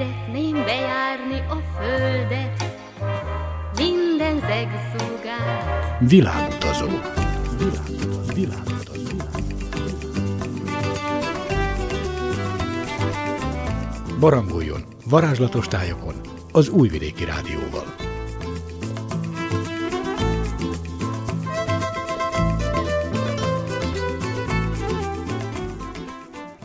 [0.00, 2.64] Szeretném bejárni a földet,
[3.76, 5.98] minden zegszúgát.
[5.98, 6.86] Világutazó.
[7.58, 8.34] Világutazó.
[8.34, 9.16] Világutazó.
[14.20, 16.14] Barangoljon varázslatos tájokon
[16.52, 17.94] az Újvidéki Rádióval.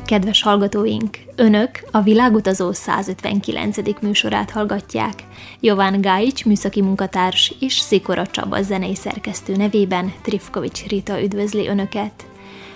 [0.06, 3.78] Kedves hallgatóink, Önök a Világutazó 159.
[4.02, 5.14] műsorát hallgatják.
[5.60, 12.26] Jován Gáics műszaki munkatárs és Szikora Csaba zenei szerkesztő nevében Trifkovics Rita üdvözli Önöket.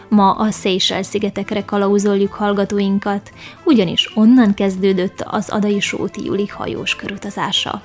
[0.09, 3.31] Ma a Seychelles-szigetekre kalauzoljuk hallgatóinkat,
[3.63, 7.81] ugyanis onnan kezdődött az Adai Sóti Juli hajós körutazása.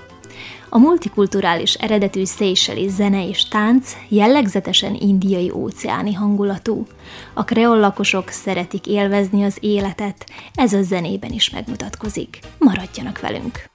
[0.74, 6.87] A multikulturális eredetű széyseli zene és tánc jellegzetesen indiai óceáni hangulatú.
[7.34, 12.38] A kreol lakosok szeretik élvezni az életet, ez a zenében is megmutatkozik.
[12.59, 13.70] Maradjanak velünk!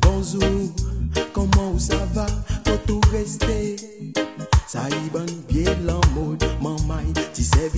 [0.00, 0.72] Bonjour,
[1.32, 2.26] comment ça va?
[2.64, 3.76] Faut rester.
[4.66, 5.10] Ça y
[5.48, 6.01] bien la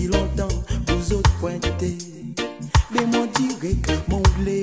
[0.06, 0.48] longtemps,
[0.88, 1.98] vous autres pointez.
[2.91, 3.77] Mais mon diré,
[4.08, 4.62] mon blé,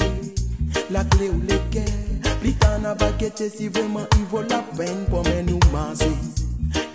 [0.89, 2.11] la clé ou les l'équerre.
[2.42, 6.09] Pli tan abakete si vraiment il vaut la peine pour men nou manse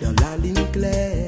[0.01, 1.26] Dans la ligne claire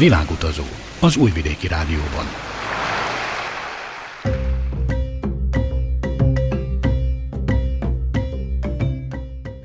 [0.00, 0.62] Világutazó
[1.00, 2.26] az Újvidéki Rádióban.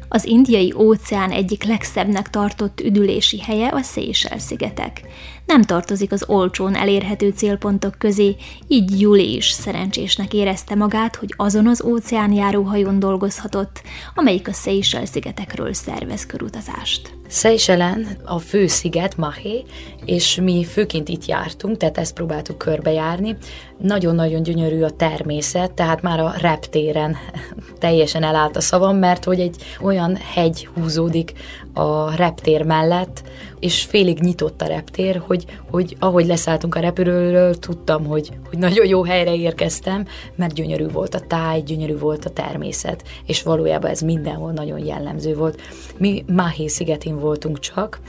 [0.08, 5.02] Az indiai óceán egyik legszebbnek tartott üdülési helye a Seychelles-szigetek.
[5.46, 8.36] Nem tartozik az olcsón elérhető célpontok közé,
[8.68, 13.82] így Juli is szerencsésnek érezte magát, hogy azon az óceánjáróhajón dolgozhatott,
[14.16, 17.15] amelyik a Seychelles-szigetekről szervez körutazást.
[17.28, 19.64] Seychellen a fő sziget, Mahé,
[20.06, 23.38] és mi főként itt jártunk, tehát ezt próbáltuk körbejárni.
[23.78, 27.16] Nagyon-nagyon gyönyörű a természet, tehát már a reptéren
[27.80, 31.34] teljesen elállt a szavam, mert hogy egy olyan hegy húzódik
[31.74, 33.24] a reptér mellett,
[33.60, 38.86] és félig nyitott a reptér, hogy, hogy ahogy leszálltunk a repülőről, tudtam, hogy, hogy nagyon
[38.86, 40.06] jó helyre érkeztem,
[40.36, 45.36] mert gyönyörű volt a táj, gyönyörű volt a természet, és valójában ez mindenhol nagyon jellemző
[45.36, 45.62] volt.
[45.98, 48.00] Mi Mahé szigetén voltunk csak,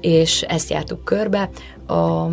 [0.00, 1.50] és ezt jártuk körbe.
[1.86, 2.28] A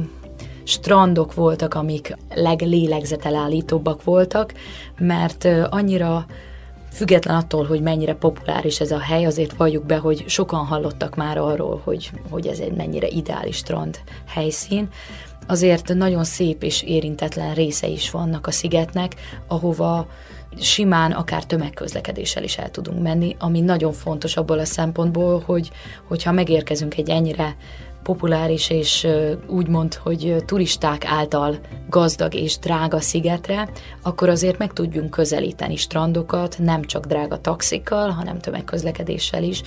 [0.63, 4.53] strandok voltak, amik leglélegzetelállítóbbak voltak,
[4.97, 6.25] mert annyira
[6.91, 11.37] független attól, hogy mennyire populáris ez a hely, azért valljuk be, hogy sokan hallottak már
[11.37, 14.89] arról, hogy, hogy ez egy mennyire ideális strand helyszín.
[15.47, 19.15] Azért nagyon szép és érintetlen része is vannak a szigetnek,
[19.47, 20.07] ahova
[20.59, 25.71] simán akár tömegközlekedéssel is el tudunk menni, ami nagyon fontos abból a szempontból, hogy
[26.07, 27.55] hogyha megérkezünk egy ennyire
[28.03, 29.07] populáris és
[29.47, 31.59] úgymond, hogy turisták által
[31.89, 33.69] gazdag és drága szigetre,
[34.01, 39.61] akkor azért meg tudjunk közelíteni strandokat, nem csak drága taxikkal, hanem tömegközlekedéssel is,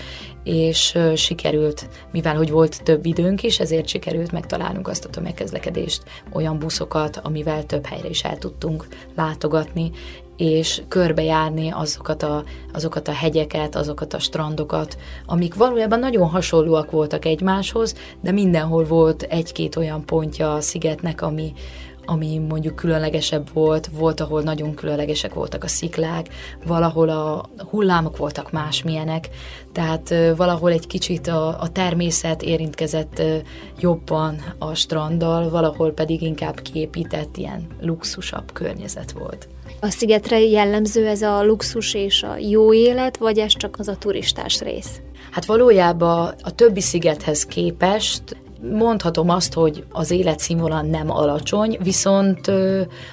[0.44, 6.02] és sikerült, mivel hogy volt több időnk is, ezért sikerült megtalálnunk azt a tömegközlekedést,
[6.32, 9.90] olyan buszokat, amivel több helyre is el tudtunk látogatni,
[10.36, 14.96] és körbejárni azokat a, azokat a hegyeket, azokat a strandokat,
[15.26, 21.52] amik valójában nagyon hasonlóak voltak egymáshoz, de mindenhol volt egy-két olyan pontja a szigetnek, ami,
[22.04, 26.28] ami mondjuk különlegesebb volt, volt, ahol nagyon különlegesek voltak a sziklák,
[26.66, 29.28] valahol a hullámok voltak másmilyenek,
[29.72, 33.22] tehát valahol egy kicsit a, a természet érintkezett
[33.78, 39.48] jobban a stranddal, valahol pedig inkább kiépített ilyen luxusabb környezet volt.
[39.81, 43.96] A szigetre jellemző ez a luxus és a jó élet, vagy ez csak az a
[43.96, 45.00] turistás rész?
[45.31, 48.23] Hát valójában a többi szigethez képest
[48.73, 52.50] mondhatom azt, hogy az életszínvonal nem alacsony, viszont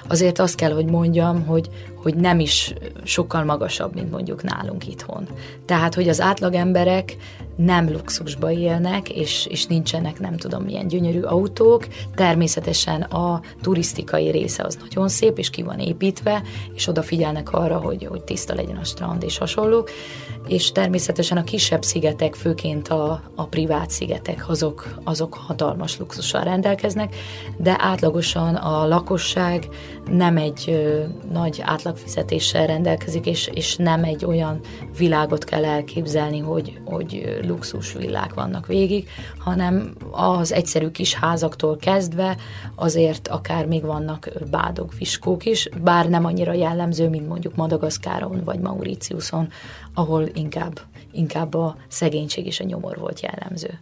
[0.08, 1.68] azért azt kell, hogy mondjam, hogy,
[2.04, 2.74] hogy nem is
[3.04, 5.28] sokkal magasabb, mint mondjuk nálunk itthon.
[5.66, 7.16] Tehát, hogy az átlagemberek
[7.56, 11.86] nem luxusba élnek, és, és nincsenek nem tudom milyen gyönyörű autók.
[12.14, 16.42] Természetesen a turisztikai része az nagyon szép, és ki van építve,
[16.74, 19.86] és odafigyelnek arra, hogy, hogy tiszta legyen a strand és hasonló.
[20.46, 27.16] És természetesen a kisebb szigetek, főként a, a privát szigetek, azok, azok hatalmas luxussal rendelkeznek,
[27.56, 29.68] de átlagosan a lakosság
[30.10, 34.60] nem egy ö, nagy átlagfizetéssel rendelkezik, és, és nem egy olyan
[34.98, 39.08] világot kell elképzelni, hogy, hogy luxus villák vannak végig,
[39.38, 42.36] hanem az egyszerű kis házaktól kezdve
[42.74, 48.58] azért akár még vannak bádog, fiskók is, bár nem annyira jellemző, mint mondjuk Madagaszkáron vagy
[48.58, 49.48] Mauritiuson,
[49.94, 50.80] ahol inkább,
[51.12, 53.80] inkább a szegénység és a nyomor volt jellemző.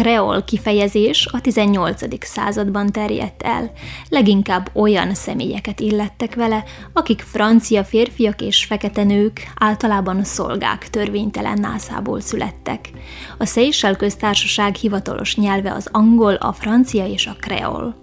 [0.00, 2.26] Kreol kifejezés a 18.
[2.26, 3.70] században terjedt el.
[4.08, 12.20] Leginkább olyan személyeket illettek vele, akik francia férfiak és fekete nők, általában szolgák törvénytelen nászából
[12.20, 12.90] születtek.
[13.38, 17.96] A Seychelles köztársaság hivatalos nyelve az angol, a francia és a kreol.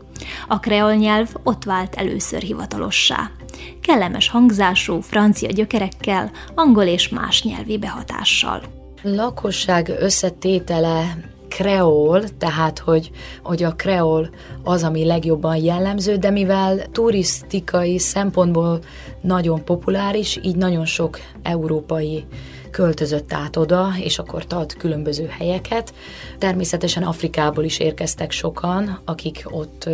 [0.48, 3.30] A kreol nyelv ott vált először hivatalossá.
[3.82, 8.62] Kellemes hangzású, francia gyökerekkel, angol és más nyelvi behatással.
[9.02, 11.18] Lakosság összetétele
[11.58, 13.12] kreol, tehát hogy,
[13.44, 14.30] hogy a kreol
[14.64, 18.80] az, ami legjobban jellemző, de mivel turisztikai szempontból
[19.22, 22.26] nagyon populáris, így nagyon sok európai
[22.78, 25.94] költözött át oda, és akkor tart különböző helyeket.
[26.38, 29.90] Természetesen Afrikából is érkeztek sokan, akik ott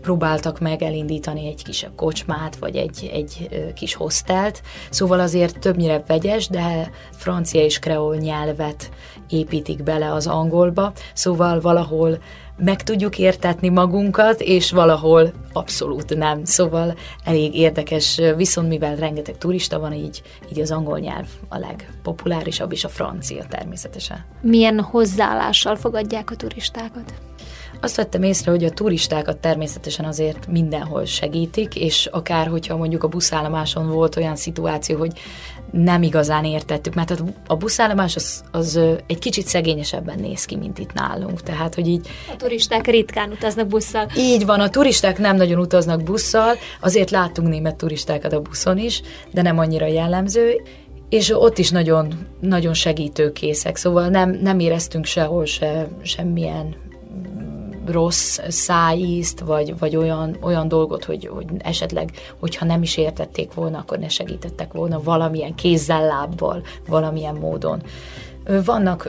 [0.00, 4.62] próbáltak meg elindítani egy kisebb kocsmát, vagy egy, egy kis hostelt.
[4.90, 8.90] Szóval azért többnyire vegyes, de francia és kreol nyelvet
[9.28, 12.18] építik bele az angolba, szóval valahol
[12.56, 16.44] meg tudjuk értetni magunkat, és valahol abszolút nem.
[16.44, 16.94] Szóval
[17.24, 22.84] elég érdekes, viszont mivel rengeteg turista van, így, így az angol nyelv a legpopulárisabb, és
[22.84, 24.24] a francia természetesen.
[24.40, 27.14] Milyen hozzáállással fogadják a turistákat?
[27.80, 33.08] Azt vettem észre, hogy a turistákat természetesen azért mindenhol segítik, és akár hogyha mondjuk a
[33.08, 35.18] buszállomáson volt olyan szituáció, hogy
[35.72, 40.92] nem igazán értettük, mert a buszállomás az, az egy kicsit szegényesebben néz ki, mint itt
[40.92, 41.40] nálunk.
[41.40, 42.08] Tehát, hogy így...
[42.32, 44.06] A turisták ritkán utaznak busszal.
[44.16, 49.02] Így van, a turisták nem nagyon utaznak busszal, azért láttunk német turistákat a buszon is,
[49.32, 50.62] de nem annyira jellemző,
[51.08, 56.74] és ott is nagyon, nagyon segítőkészek, szóval nem, nem éreztünk sehol se, semmilyen
[57.86, 62.10] rossz szájízt, vagy, vagy olyan, olyan dolgot, hogy, hogy esetleg,
[62.40, 67.82] hogyha nem is értették volna, akkor ne segítettek volna valamilyen kézzel, lábbal, valamilyen módon.
[68.64, 69.08] Vannak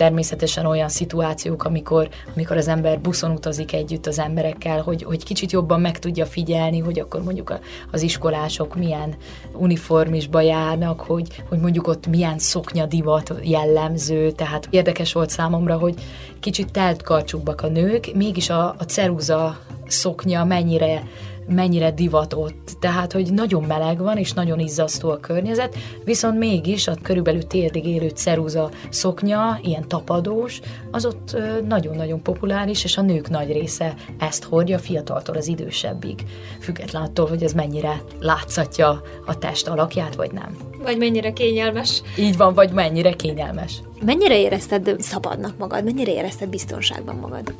[0.00, 5.52] természetesen olyan szituációk, amikor, amikor az ember buszon utazik együtt az emberekkel, hogy, hogy kicsit
[5.52, 7.58] jobban meg tudja figyelni, hogy akkor mondjuk
[7.90, 9.14] az iskolások milyen
[9.52, 15.94] uniformisba járnak, hogy, hogy mondjuk ott milyen szoknya divat jellemző, tehát érdekes volt számomra, hogy
[16.40, 21.02] kicsit telt karcsúbbak a nők, mégis a, a ceruza szoknya mennyire
[21.50, 26.94] mennyire divatott, tehát hogy nagyon meleg van, és nagyon izzasztó a környezet, viszont mégis a
[27.02, 33.52] körülbelül térdig élő ceruza szoknya, ilyen tapadós, az ott nagyon-nagyon populáris, és a nők nagy
[33.52, 36.24] része ezt hordja, fiataltól az idősebbig,
[36.60, 40.56] független attól, hogy ez mennyire látszatja a test alakját, vagy nem.
[40.82, 42.02] Vagy mennyire kényelmes.
[42.18, 43.80] Így van, vagy mennyire kényelmes.
[44.04, 45.84] Mennyire érezted szabadnak magad?
[45.84, 47.54] Mennyire érezted biztonságban magad?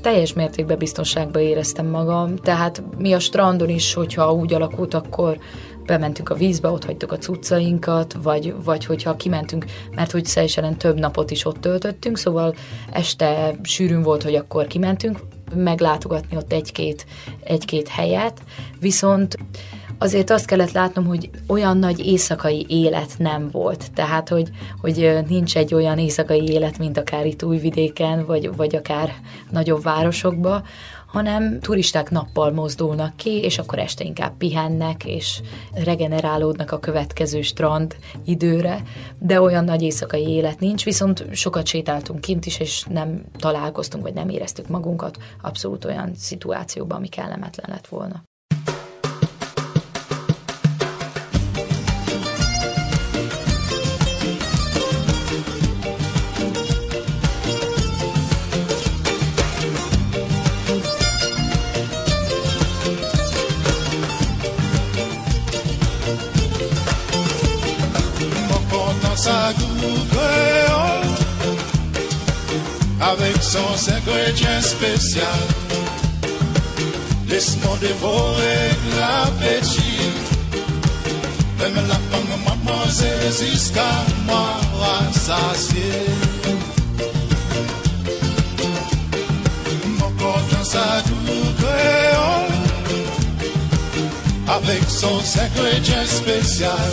[0.00, 5.38] Teljes mértékben biztonságban éreztem magam, tehát mi a strandon is, hogyha úgy alakult, akkor
[5.86, 9.64] bementünk a vízbe, ott hagytuk a cuccainkat, vagy, vagy hogyha kimentünk,
[9.94, 12.54] mert hogy Szejselen több napot is ott töltöttünk, szóval
[12.92, 15.18] este sűrűn volt, hogy akkor kimentünk,
[15.54, 17.06] meglátogatni ott egy-két,
[17.44, 18.40] egy-két helyet,
[18.80, 19.36] viszont
[20.02, 23.92] azért azt kellett látnom, hogy olyan nagy éjszakai élet nem volt.
[23.94, 29.14] Tehát, hogy, hogy nincs egy olyan éjszakai élet, mint akár itt Újvidéken, vagy, vagy akár
[29.50, 30.62] nagyobb városokban,
[31.06, 35.40] hanem turisták nappal mozdulnak ki, és akkor este inkább pihennek, és
[35.72, 38.82] regenerálódnak a következő strand időre,
[39.18, 44.14] de olyan nagy éjszakai élet nincs, viszont sokat sétáltunk kint is, és nem találkoztunk, vagy
[44.14, 48.22] nem éreztük magunkat abszolút olyan szituációban, ami kellemetlen lett volna.
[73.40, 75.40] Son ingrédient spécial.
[77.28, 80.10] Laisse-moi dévorer l'appétit.
[81.58, 83.92] Même la femme mademoiselle jusqu'à
[84.26, 86.06] moi rassasier.
[89.98, 91.02] Mon corps dans sa
[91.58, 92.54] créole,
[94.48, 96.90] avec son ingrédient spécial.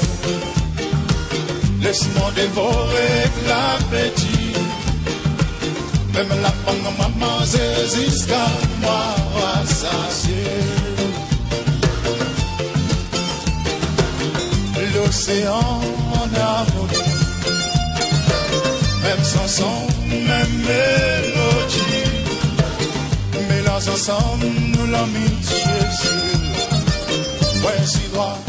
[1.82, 4.37] Laisse-moi dévorer l'appétit.
[6.18, 8.48] Même la femme maman c'est jusqu'à
[8.82, 10.50] moi rassasier.
[14.96, 15.80] L'océan
[16.22, 17.18] en harmonie,
[19.04, 19.78] même sans son,
[20.10, 22.10] même mélodie.
[23.48, 25.66] Mélange ensemble nous l'amitié
[26.02, 27.64] sur.
[27.64, 28.40] Ouais, si droit,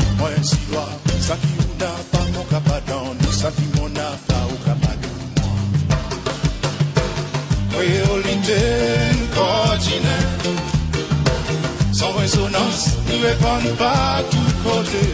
[12.39, 15.05] consonance ne répondent pas du côté.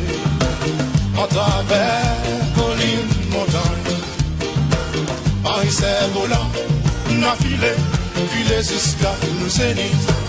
[1.17, 2.17] En travers
[2.55, 3.95] collines, montagnes,
[5.45, 6.51] en essai volant,
[7.21, 7.73] n'a filé,
[8.31, 10.24] filé jusqu'à nous zénith.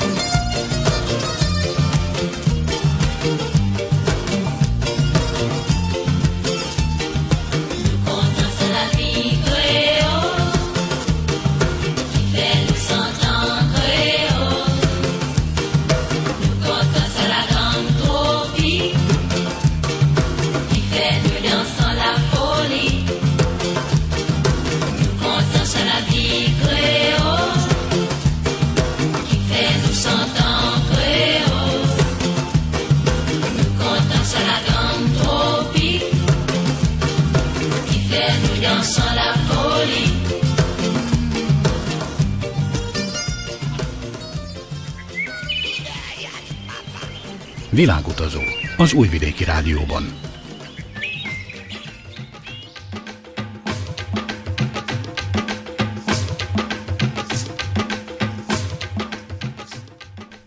[47.76, 48.40] Világutazó
[48.78, 50.04] az Újvidéki Rádióban.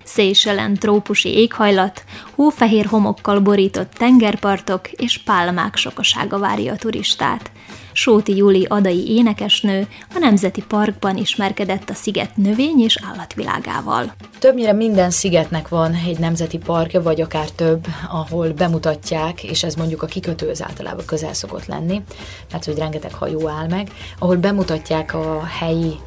[0.04, 2.04] Széyselen trópusi éghajlat,
[2.34, 7.50] hófehér homokkal borított tengerpartok és pálmák sokasága várja a turistát.
[7.98, 14.12] Sóti Júli adai énekesnő a Nemzeti Parkban ismerkedett a sziget növény és állatvilágával.
[14.38, 20.02] Többnyire minden szigetnek van egy nemzeti parkja, vagy akár több, ahol bemutatják, és ez mondjuk
[20.02, 22.02] a kikötő az általában közel szokott lenni,
[22.50, 25.98] mert hogy rengeteg hajó áll meg, ahol bemutatják a helyi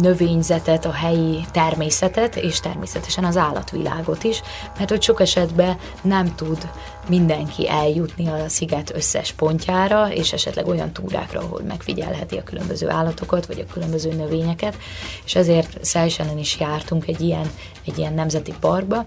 [0.00, 4.42] növényzetet, a helyi természetet, és természetesen az állatvilágot is,
[4.76, 6.68] mert hogy sok esetben nem tud
[7.08, 13.46] mindenki eljutni a sziget összes pontjára, és esetleg olyan túrákra, ahol megfigyelheti a különböző állatokat,
[13.46, 14.76] vagy a különböző növényeket,
[15.24, 17.50] és ezért Seychellen is jártunk egy ilyen,
[17.86, 19.04] egy ilyen nemzeti parkba,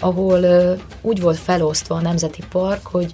[0.00, 0.44] ahol
[1.00, 3.12] úgy volt felosztva a nemzeti park, hogy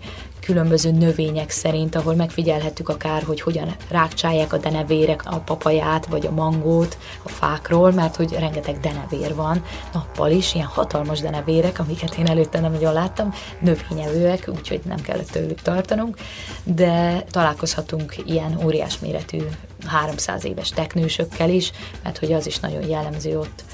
[0.49, 6.31] különböző növények szerint, ahol megfigyelhettük akár, hogy hogyan rákcsálják a denevérek a papaját, vagy a
[6.31, 12.26] mangót a fákról, mert hogy rengeteg denevér van nappal is, ilyen hatalmas denevérek, amiket én
[12.26, 16.17] előtte nem nagyon láttam, növényevőek, úgyhogy nem kellett tőlük tartanunk,
[16.62, 19.38] de találkozhatunk ilyen óriás méretű
[19.87, 23.64] 300 éves teknősökkel is, mert hogy az is nagyon jellemző ott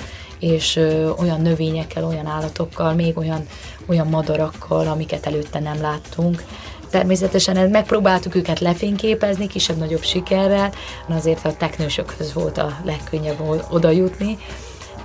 [0.44, 3.46] és ö, olyan növényekkel, olyan állatokkal, még olyan,
[3.86, 6.44] olyan madarakkal, amiket előtte nem láttunk.
[6.90, 10.72] Természetesen megpróbáltuk őket lefényképezni, kisebb-nagyobb sikerrel,
[11.08, 14.38] azért a teknősökhöz volt a legkönnyebb oda jutni,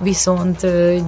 [0.00, 0.60] viszont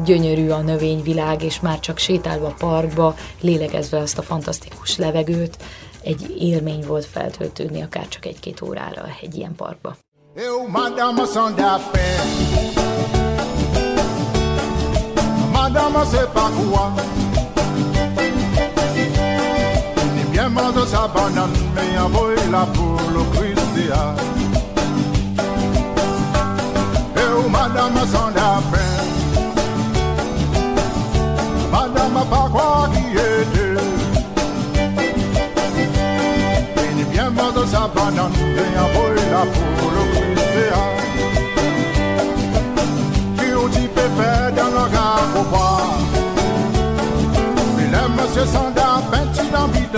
[0.05, 5.57] gyönyörű a növényvilág, és már csak sétálva a parkba, lélegezve azt a fantasztikus levegőt,
[6.03, 9.97] egy élmény volt feltöltődni akár csak egy-két órára egy ilyen parkba.
[10.35, 13.02] Eu, madame, madame
[15.93, 16.93] commencer par quoi
[20.17, 24.15] Ni bien manger sa banane, mais envoyer la pour le Christia.
[27.17, 28.82] Et où madame s'en a fait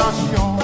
[0.05, 0.57] l'aspiration.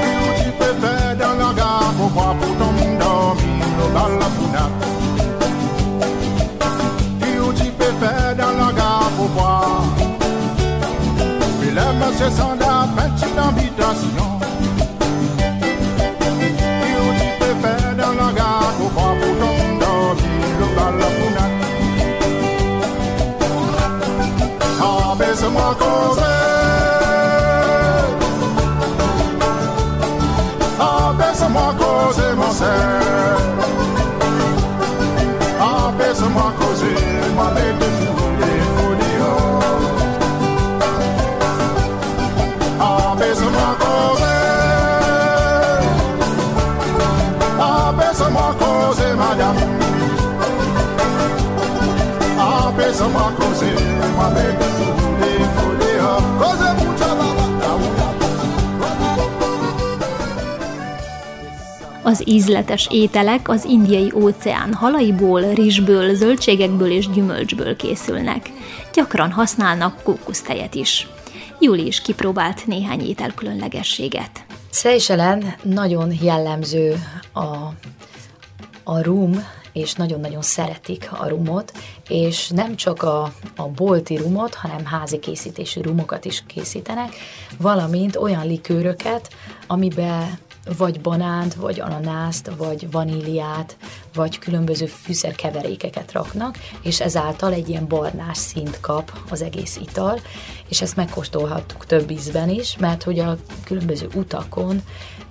[0.00, 2.98] Plus tu te fais dans la gare, pourquoi pour t'endormir
[3.94, 4.70] dans la founa?
[7.20, 9.84] Plus tu te fais dans la gare, pourquoi?
[11.60, 12.76] Puis les messieurs s'en la.
[62.06, 68.50] Az ízletes ételek az indiai óceán halaiból, rizsből, zöldségekből és gyümölcsből készülnek.
[68.94, 71.08] Gyakran használnak kókusztejet is.
[71.60, 74.44] Júli is kipróbált néhány ételkülönlegességet.
[74.70, 77.46] Seychellen nagyon jellemző a,
[78.84, 81.72] a rum, és nagyon-nagyon szeretik a rumot,
[82.08, 87.14] és nem csak a, a bolti rumot, hanem házi készítésű rumokat is készítenek,
[87.58, 89.28] valamint olyan likőröket,
[89.66, 90.38] amiben
[90.76, 93.76] vagy banánt, vagy ananászt, vagy vaníliát,
[94.14, 100.20] vagy különböző fűszerkeverékeket raknak, és ezáltal egy ilyen barnás szint kap az egész ital,
[100.68, 104.82] és ezt megkóstolhattuk több ízben is, mert hogy a különböző utakon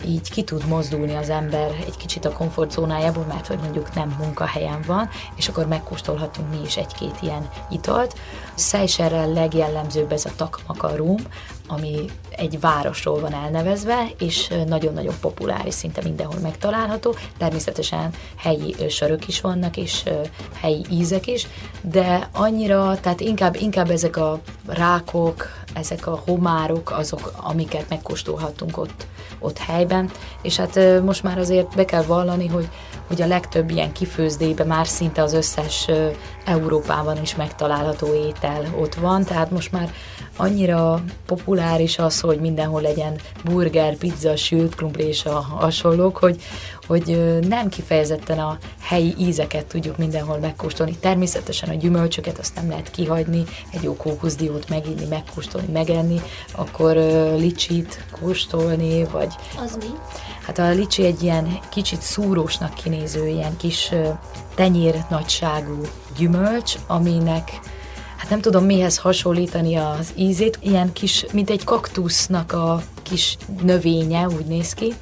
[0.07, 4.83] így ki tud mozdulni az ember egy kicsit a komfortzónájából, mert hogy mondjuk nem munkahelyen
[4.87, 8.15] van, és akkor megkóstolhatunk mi is egy-két ilyen italt.
[8.55, 11.17] Seychellel legjellemzőbb ez a takmakarum,
[11.67, 12.05] ami
[12.37, 17.15] egy városról van elnevezve, és nagyon-nagyon populáris, szinte mindenhol megtalálható.
[17.37, 20.03] Természetesen helyi sörök is vannak, és
[20.53, 21.47] helyi ízek is,
[21.81, 29.07] de annyira, tehát inkább, inkább ezek a rákok, ezek a homárok azok, amiket megkóstolhatunk ott,
[29.39, 32.69] ott helyben, és hát most már azért be kell vallani, hogy,
[33.07, 35.87] hogy a legtöbb ilyen kifőzdébe már szinte az összes
[36.45, 39.93] Európában is megtalálható étel ott van, tehát most már
[40.37, 46.41] annyira populáris az, hogy mindenhol legyen burger, pizza, sült krumpli és a hasonlók, hogy,
[46.87, 50.97] hogy nem kifejezetten a helyi ízeket tudjuk mindenhol megkóstolni.
[50.99, 56.95] Természetesen a gyümölcsöket azt nem lehet kihagyni, egy jó kókuszdiót meginni, megkóstolni, megenni, akkor
[57.37, 59.33] licsit kóstolni, vagy...
[59.63, 59.89] Az mi?
[60.45, 63.91] Hát a licsi egy ilyen kicsit szúrósnak kinéző, ilyen kis
[64.55, 65.81] tenyér nagyságú
[66.17, 67.59] gyümölcs, aminek
[68.25, 74.27] hát nem tudom mihez hasonlítani az ízét, ilyen kis, mint egy kaktusznak a kis növénye,
[74.27, 74.93] úgy néz ki,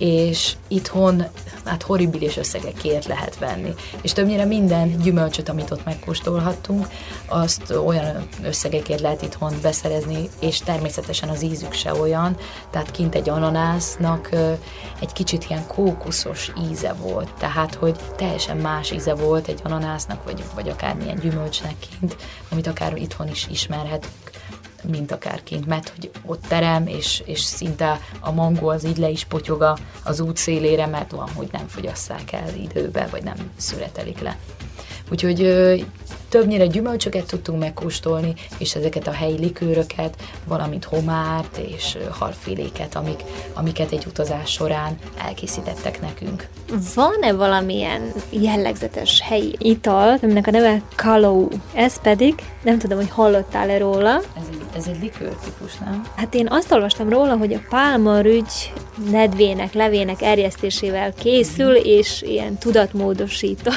[0.00, 1.24] és itthon
[1.64, 3.74] hát horribilis összegekért lehet venni.
[4.02, 6.88] És többnyire minden gyümölcsöt, amit ott megkóstolhattunk,
[7.26, 12.36] azt olyan összegekért lehet itthon beszerezni, és természetesen az ízük se olyan,
[12.70, 14.28] tehát kint egy ananásznak
[15.00, 20.44] egy kicsit ilyen kókuszos íze volt, tehát hogy teljesen más íze volt egy ananásznak, vagy,
[20.54, 22.16] vagy akármilyen gyümölcsnek kint,
[22.50, 24.19] amit akár itthon is ismerhetünk
[24.82, 29.08] mint akár kint, mert hogy ott terem, és, és szinte a mangó az így le
[29.08, 34.20] is potyoga az út szélére, mert van, hogy nem fogyasszák el időbe, vagy nem születelik
[34.20, 34.38] le.
[35.10, 35.40] Úgyhogy
[36.30, 40.14] többnyire gyümölcsöket tudtunk megkóstolni, és ezeket a helyi likőröket,
[40.46, 43.20] valamint homárt és halfiléket, amik,
[43.52, 46.48] amiket egy utazás során elkészítettek nekünk.
[46.94, 51.48] Van-e valamilyen jellegzetes helyi ital, aminek a neve Kalou?
[51.74, 54.16] Ez pedig, nem tudom, hogy hallottál-e róla.
[54.16, 56.02] Ez egy, ez egy likőr típus, nem?
[56.16, 58.72] Hát én azt olvastam róla, hogy a pálmarügy
[59.10, 63.70] nedvének, levének erjesztésével készül, és ilyen tudatmódosító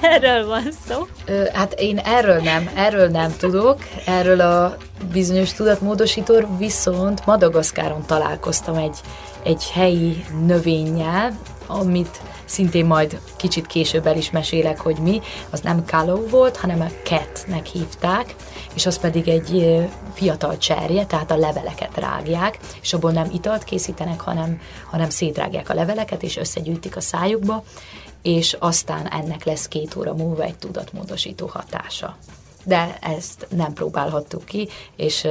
[0.00, 1.06] szerről van szó.
[1.26, 4.76] Ö, hát én erről nem, erről nem tudok, erről a
[5.12, 8.96] bizonyos tudatmódosító, viszont Madagaszkáron találkoztam egy,
[9.42, 15.84] egy helyi növényjel, amit szintén majd kicsit később el is mesélek, hogy mi, az nem
[15.84, 18.34] káló volt, hanem a ketnek hívták,
[18.74, 19.78] és az pedig egy
[20.14, 25.74] fiatal cserje, tehát a leveleket rágják, és abból nem italt készítenek, hanem, hanem szétrágják a
[25.74, 27.64] leveleket, és összegyűjtik a szájukba,
[28.22, 32.16] és aztán ennek lesz két óra múlva egy tudatmódosító hatása.
[32.64, 35.26] De ezt nem próbálhattuk ki, és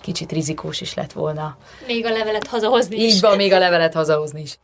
[0.00, 1.56] kicsit rizikós is lett volna.
[1.86, 3.14] Még a levelet hazahozni is.
[3.14, 4.58] Így van, még a levelet hazahozni is.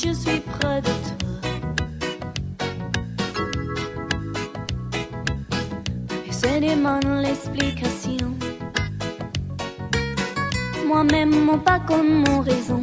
[0.00, 1.18] Je suis près de toi.
[6.26, 8.32] Et c'est demande l'explication.
[10.86, 12.82] Moi-même, mon pas comme mon raison.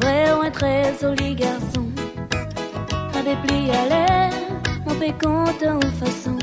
[0.00, 1.86] Vrai ou un très joli garçon.
[3.18, 4.32] Avec pli à l'air,
[4.86, 6.38] mon pécante en façon.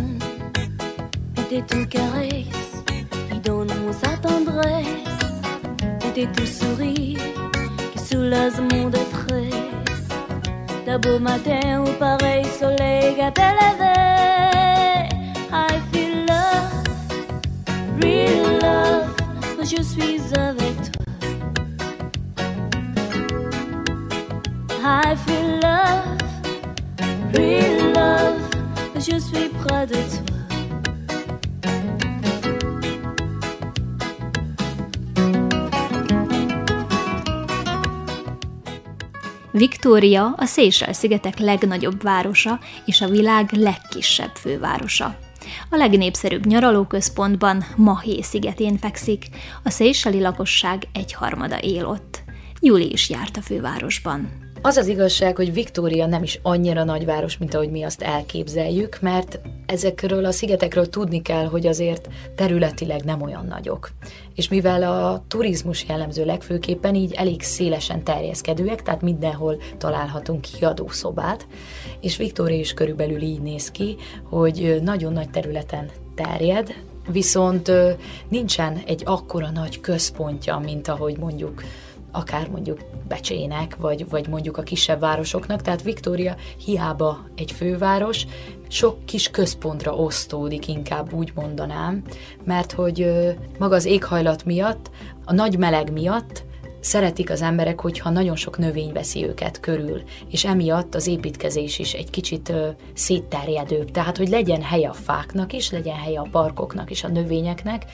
[1.38, 2.84] Et t'es tout caresse,
[3.32, 3.70] qui donne
[4.22, 5.09] tendresse.
[6.20, 7.22] T'es tout sourire
[7.96, 10.10] soulage mon détresse.
[10.86, 15.08] D'un beau matin au pareil soleil qu'appelle la
[15.54, 16.74] I feel love,
[18.02, 19.08] real love,
[19.60, 21.06] je suis avec toi.
[24.84, 26.18] I feel love,
[27.34, 28.42] real love,
[28.96, 30.39] je suis près de toi.
[39.60, 45.18] Viktória a Seychelles-szigetek legnagyobb városa és a világ legkisebb fővárosa.
[45.70, 49.26] A legnépszerűbb nyaralóközpontban Mahé szigetén fekszik,
[49.64, 52.22] a széyseli lakosság egyharmada él ott.
[52.60, 54.30] Júli is járt a fővárosban.
[54.62, 59.40] Az az igazság, hogy Viktória nem is annyira nagyváros, mint ahogy mi azt elképzeljük, mert
[59.66, 63.90] ezekről a szigetekről tudni kell, hogy azért területileg nem olyan nagyok.
[64.36, 71.48] És mivel a turizmus jellemző legfőképpen így elég szélesen terjeszkedőek, tehát mindenhol találhatunk kiadószobát,
[72.02, 76.74] és Viktória is körülbelül így néz ki, hogy nagyon nagy területen terjed,
[77.12, 77.72] viszont
[78.30, 81.64] nincsen egy akkora nagy központja, mint ahogy mondjuk
[82.12, 88.26] akár mondjuk Becsének, vagy, vagy mondjuk a kisebb városoknak, tehát Viktória hiába egy főváros,
[88.68, 92.04] sok kis központra osztódik, inkább úgy mondanám,
[92.44, 93.12] mert hogy
[93.60, 94.90] maga az éghajlat miatt,
[95.26, 96.48] a nagy meleg miatt
[96.80, 101.94] szeretik az emberek, hogyha nagyon sok növény veszi őket körül, és emiatt az építkezés is
[101.94, 106.92] egy kicsit ö, szétterjedőbb, tehát hogy legyen hely a fáknak is, legyen hely a parkoknak
[106.92, 107.86] és a növényeknek,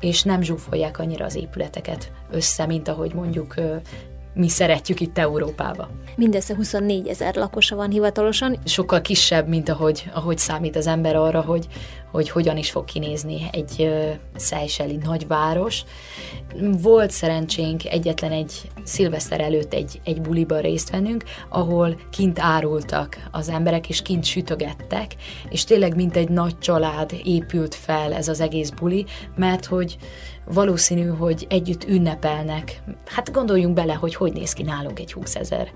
[0.00, 3.76] és nem zsúfolják annyira az épületeket össze, mint ahogy mondjuk ö,
[4.34, 5.88] mi szeretjük itt Európába.
[6.16, 8.58] Mindössze 24 ezer lakosa van hivatalosan.
[8.64, 11.66] Sokkal kisebb, mint ahogy, ahogy számít az ember arra, hogy,
[12.10, 15.84] hogy hogyan is fog kinézni egy uh, Seychelles nagyváros.
[16.82, 18.52] Volt szerencsénk egyetlen egy
[18.84, 25.14] szilveszter előtt egy, egy buliban részt vennünk, ahol kint árultak az emberek, és kint sütögettek,
[25.50, 29.04] és tényleg mint egy nagy család épült fel ez az egész buli,
[29.36, 29.96] mert hogy
[30.44, 32.82] valószínű, hogy együtt ünnepelnek.
[33.06, 35.68] Hát gondoljunk bele, hogy hogy néz ki nálunk egy 20 ezer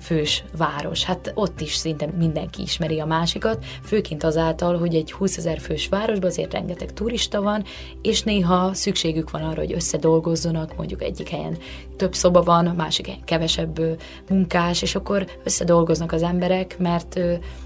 [0.00, 1.04] fős város.
[1.04, 5.88] Hát ott is szinte mindenki ismeri a másikat, főként azáltal, hogy egy 20 ezer fős
[5.88, 7.64] városban azért rengeteg turista van,
[8.02, 11.56] és néha szükségük van arra, hogy összedolgozzanak, mondjuk egyik helyen
[11.96, 13.80] több szoba van, másik helyen kevesebb
[14.28, 17.20] munkás, és akkor összedolgoznak az emberek, mert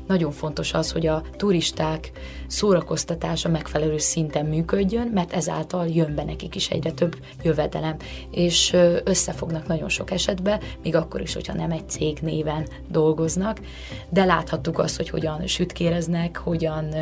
[0.06, 2.10] nagyon fontos az, hogy a turisták
[2.46, 7.96] szórakoztatása megfelelő szinten működjön, mert ezáltal jön be nekik is egyre több jövedelem,
[8.30, 13.60] és összefognak nagyon sok esetben, még akkor is, hogyha nem egy cég néven dolgoznak,
[14.08, 16.94] de láthattuk azt, hogy hogyan sütkéreznek, hogyan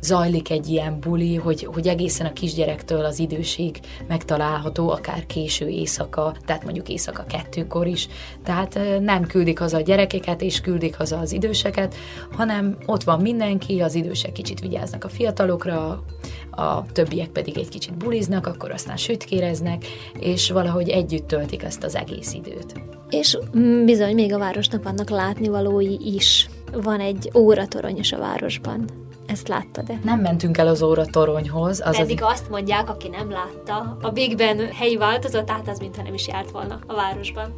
[0.00, 6.34] zajlik egy ilyen buli, hogy, hogy egészen a kisgyerektől az időség megtalálható, akár késő éjszaka,
[6.46, 8.08] tehát mondjuk éjszaka kettőkor is.
[8.44, 11.94] Tehát nem küldik haza a gyerekeket, és küldik haza az időseket,
[12.32, 16.04] hanem ott van mindenki, az idősek kicsit vigyáznak a fiatalokra,
[16.50, 19.84] a többiek pedig egy kicsit buliznak, akkor aztán sütkéreznek,
[20.20, 22.72] és valahogy együtt töltik ezt az egész időt.
[23.10, 23.38] És
[23.84, 26.48] bizony, még a városnak vannak látnivalói is.
[26.72, 28.84] Van egy óratorony is a városban.
[29.28, 29.98] Ezt láttad-e?
[30.04, 31.80] Nem mentünk el az óra toronyhoz.
[31.84, 32.32] Az Eddig az...
[32.32, 36.50] azt mondják, aki nem látta, a Big Ben helyi változatát, az mintha nem is járt
[36.50, 37.54] volna a városban.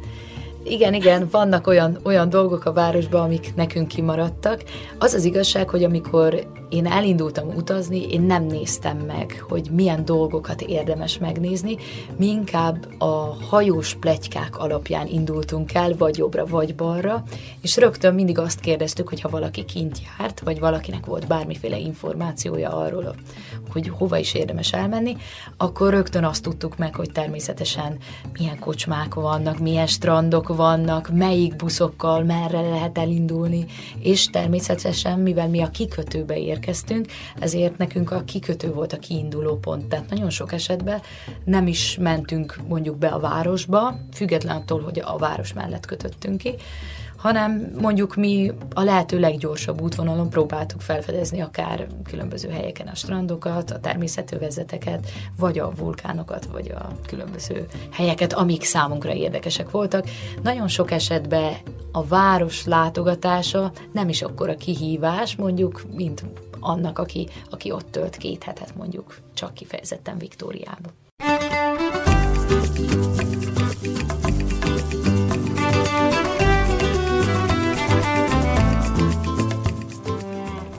[0.63, 4.63] Igen, igen, vannak olyan, olyan dolgok a városban, amik nekünk kimaradtak.
[4.97, 10.61] Az az igazság, hogy amikor én elindultam utazni, én nem néztem meg, hogy milyen dolgokat
[10.61, 11.77] érdemes megnézni,
[12.17, 17.23] mi inkább a hajós plegykák alapján indultunk el, vagy jobbra, vagy balra,
[17.61, 22.69] és rögtön mindig azt kérdeztük, hogy ha valaki kint járt, vagy valakinek volt bármiféle információja
[22.69, 23.15] arról,
[23.71, 25.17] hogy hova is érdemes elmenni,
[25.57, 27.97] akkor rögtön azt tudtuk meg, hogy természetesen
[28.33, 33.65] milyen kocsmák vannak, milyen strandok vannak, melyik buszokkal merre lehet elindulni,
[33.99, 37.05] és természetesen, mivel mi a kikötőbe ér érkeztünk,
[37.39, 39.85] ezért nekünk a kikötő volt a kiinduló pont.
[39.85, 41.01] Tehát nagyon sok esetben
[41.43, 46.55] nem is mentünk mondjuk be a városba, független attól, hogy a város mellett kötöttünk ki,
[47.21, 53.79] hanem mondjuk mi a lehető leggyorsabb útvonalon próbáltuk felfedezni akár különböző helyeken a strandokat, a
[53.79, 60.05] természetővezeteket, vagy a vulkánokat, vagy a különböző helyeket, amik számunkra érdekesek voltak.
[60.43, 61.53] Nagyon sok esetben
[61.91, 66.23] a város látogatása nem is akkora kihívás, mondjuk, mint
[66.59, 70.91] annak, aki, aki ott tölt két hetet mondjuk csak kifejezetten Viktóriában.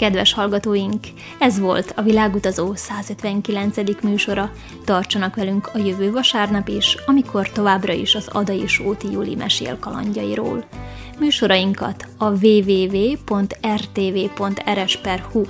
[0.03, 1.07] Kedves hallgatóink,
[1.38, 4.03] ez volt a Világutazó 159.
[4.03, 4.53] műsora.
[4.85, 10.65] Tartsanak velünk a jövő vasárnap is, amikor továbbra is az Adai Sóti Júli mesél kalandjairól.
[11.19, 13.15] Műsorainkat a www.rtv.rs.hu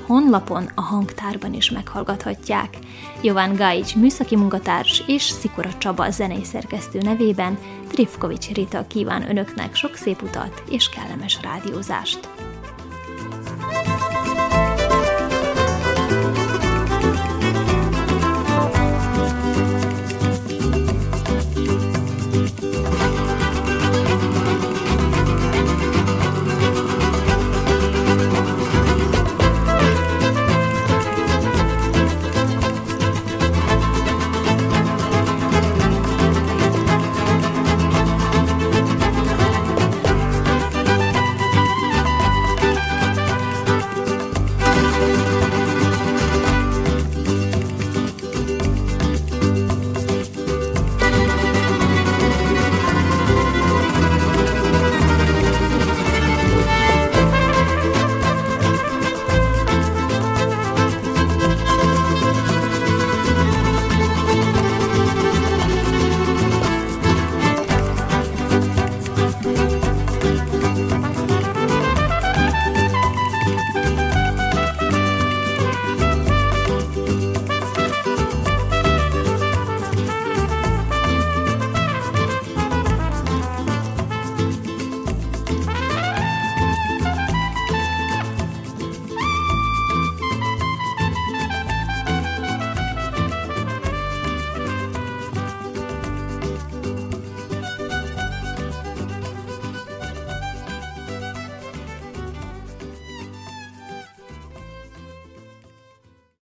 [0.07, 2.79] honlapon a hangtárban is meghallgathatják.
[3.23, 9.95] Jován Gájics műszaki munkatárs és Szikora Csaba zenei szerkesztő nevében Trifkovics Rita kíván önöknek sok
[9.95, 12.42] szép utat és kellemes rádiózást.